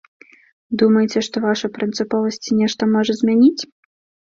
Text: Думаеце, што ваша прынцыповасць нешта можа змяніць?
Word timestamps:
Думаеце, 0.81 1.19
што 1.27 1.43
ваша 1.45 1.67
прынцыповасць 1.77 2.51
нешта 2.63 2.91
можа 2.97 3.19
змяніць? 3.21 3.61